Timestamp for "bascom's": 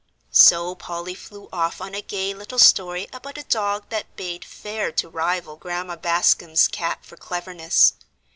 5.95-6.67